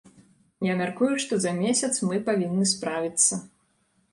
[0.71, 3.41] Я мяркую, што за месяц мы павінны справіцца.